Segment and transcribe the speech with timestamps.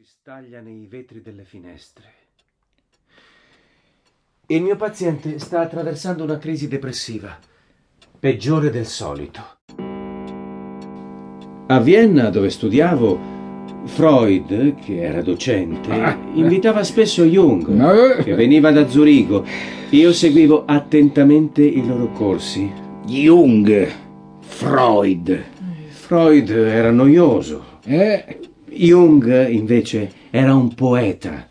[0.00, 2.04] Si staglia nei vetri delle finestre.
[4.46, 7.38] Il mio paziente sta attraversando una crisi depressiva,
[8.18, 9.42] peggiore del solito.
[11.66, 13.20] A Vienna, dove studiavo,
[13.84, 16.16] Freud, che era docente, Ah.
[16.32, 19.44] invitava spesso Jung, che veniva da Zurigo.
[19.90, 22.72] Io seguivo attentamente i loro corsi.
[23.04, 23.86] Jung,
[24.40, 25.44] Freud.
[25.88, 27.80] Freud era noioso.
[27.84, 28.38] Eh?
[28.72, 31.48] Jung, invece, era un poeta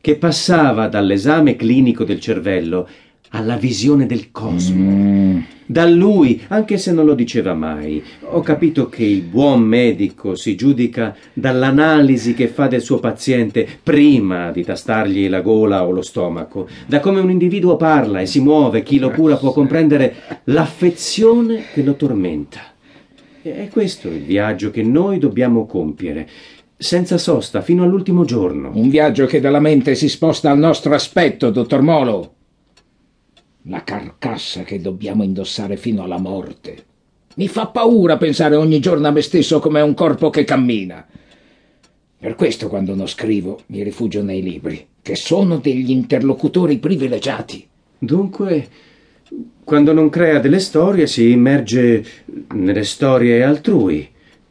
[0.00, 2.88] che passava dall'esame clinico del cervello
[3.30, 4.90] alla visione del cosmo.
[4.90, 5.38] Mm.
[5.66, 10.56] Da lui, anche se non lo diceva mai, ho capito che il buon medico si
[10.56, 16.66] giudica dall'analisi che fa del suo paziente prima di tastargli la gola o lo stomaco,
[16.86, 20.14] da come un individuo parla e si muove, chi lo cura può comprendere
[20.44, 22.60] l'affezione che lo tormenta.
[23.42, 26.28] E è questo il viaggio che noi dobbiamo compiere,
[26.80, 28.70] senza sosta, fino all'ultimo giorno.
[28.72, 32.34] Un viaggio che dalla mente si sposta al nostro aspetto, dottor Molo.
[33.64, 36.84] La carcassa che dobbiamo indossare fino alla morte.
[37.34, 41.06] Mi fa paura pensare ogni giorno a me stesso come a un corpo che cammina.
[42.18, 47.68] Per questo quando non scrivo mi rifugio nei libri, che sono degli interlocutori privilegiati.
[47.98, 48.68] Dunque,
[49.64, 52.02] quando non crea delle storie si immerge
[52.54, 54.08] nelle storie altrui,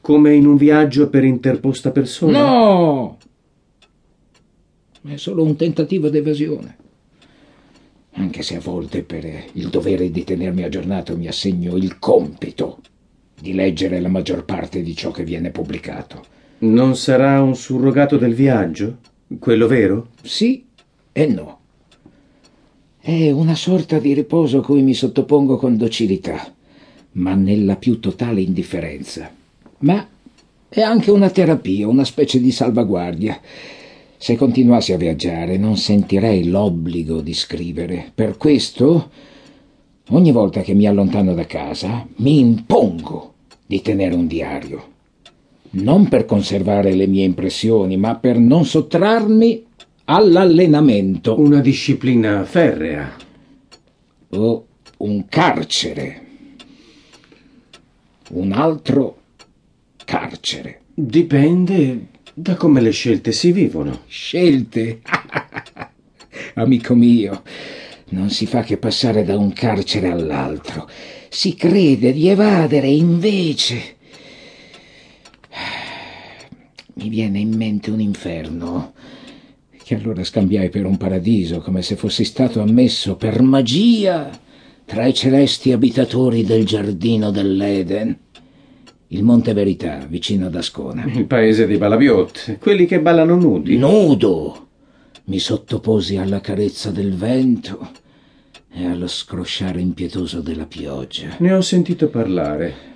[0.10, 2.42] come in un viaggio per interposta persona.
[2.42, 3.18] No!
[5.04, 6.78] È solo un tentativo d'evasione.
[8.14, 12.80] Anche se a volte per il dovere di tenermi aggiornato mi assegno il compito
[13.40, 16.24] di leggere la maggior parte di ciò che viene pubblicato.
[16.62, 18.98] Non sarà un surrogato del viaggio?
[19.38, 20.08] Quello vero?
[20.24, 20.66] Sì
[21.12, 21.60] e no.
[23.00, 26.52] È una sorta di riposo a cui mi sottopongo con docilità,
[27.12, 29.38] ma nella più totale indifferenza.
[29.80, 30.08] Ma
[30.68, 33.40] è anche una terapia, una specie di salvaguardia.
[34.18, 38.12] Se continuassi a viaggiare non sentirei l'obbligo di scrivere.
[38.14, 39.10] Per questo,
[40.10, 43.34] ogni volta che mi allontano da casa, mi impongo
[43.66, 44.88] di tenere un diario.
[45.72, 49.66] Non per conservare le mie impressioni, ma per non sottrarmi
[50.06, 53.16] all'allenamento Una disciplina ferrea.
[54.32, 54.66] o
[54.98, 56.22] un carcere.
[58.32, 59.19] Un altro
[60.10, 60.82] carcere.
[60.92, 64.02] Dipende da come le scelte si vivono.
[64.08, 65.02] Scelte.
[66.56, 67.44] Amico mio,
[68.10, 70.90] non si fa che passare da un carcere all'altro.
[71.30, 73.98] Si crede di evadere, invece.
[76.96, 78.94] Mi viene in mente un inferno
[79.84, 84.30] che allora scambiai per un paradiso, come se fossi stato ammesso per magia
[84.86, 88.18] tra i celesti abitatori del giardino dell'Eden.
[89.12, 91.04] Il Monte Verità, vicino ad Ascona.
[91.06, 93.76] Il paese dei Balabiot, quelli che ballano nudi.
[93.76, 94.68] Nudo
[95.26, 97.90] mi sottoposi alla carezza del vento
[98.72, 101.38] e allo scrosciare impietoso della pioggia.
[101.40, 102.88] Ne ho sentito parlare.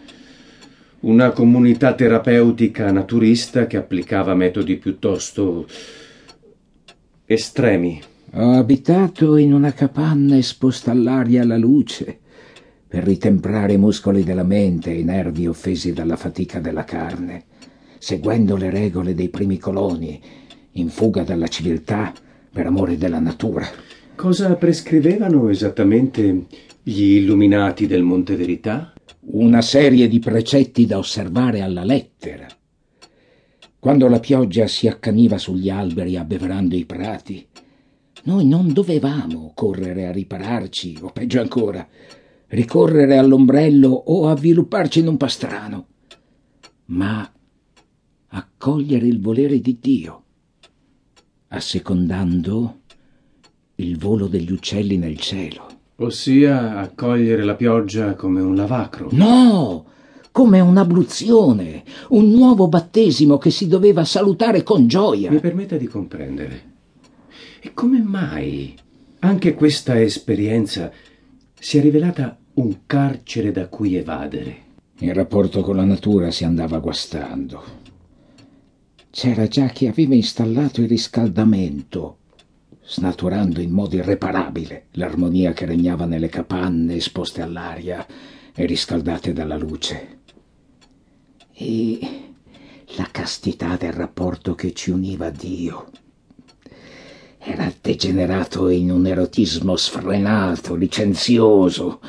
[0.99, 5.65] Una comunità terapeutica naturista che applicava metodi piuttosto
[7.25, 7.99] estremi.
[8.33, 12.19] Ho abitato in una capanna esposta all'aria e alla luce
[12.93, 17.45] per ritemprare i muscoli della mente e i nervi offesi dalla fatica della carne,
[17.97, 20.21] seguendo le regole dei primi coloni,
[20.73, 22.13] in fuga dalla civiltà
[22.51, 23.65] per amore della natura.
[24.13, 26.45] Cosa prescrivevano esattamente
[26.83, 28.93] gli illuminati del Monte Verità?
[29.25, 32.45] una serie di precetti da osservare alla lettera.
[33.79, 37.43] Quando la pioggia si accaniva sugli alberi abbeverando i prati,
[38.25, 41.87] noi non dovevamo correre a ripararci, o peggio ancora,
[42.53, 45.87] ricorrere all'ombrello o avvilupparci in un pastrano,
[46.85, 47.29] ma
[48.27, 50.23] accogliere il volere di Dio,
[51.47, 52.81] assecondando
[53.75, 55.67] il volo degli uccelli nel cielo.
[55.97, 59.09] Ossia accogliere la pioggia come un lavacro.
[59.11, 59.85] No,
[60.31, 65.31] come un'abluzione, un nuovo battesimo che si doveva salutare con gioia.
[65.31, 66.71] Mi permetta di comprendere.
[67.59, 68.75] E come mai
[69.19, 70.91] anche questa esperienza
[71.57, 74.61] si è rivelata un carcere da cui evadere?
[74.99, 77.81] Il rapporto con la natura si andava guastando.
[79.09, 82.17] C'era già chi aveva installato il riscaldamento,
[82.85, 88.05] snaturando in modo irreparabile l'armonia che regnava nelle capanne esposte all'aria
[88.53, 90.19] e riscaldate dalla luce.
[91.53, 91.99] E
[92.97, 95.89] la castità del rapporto che ci univa a Dio
[97.39, 101.99] era degenerato in un erotismo sfrenato, licenzioso,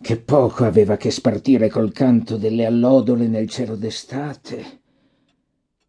[0.00, 4.80] che poco aveva che spartire col canto delle allodole nel cielo d'estate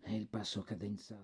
[0.01, 1.17] e il passo cadenzato.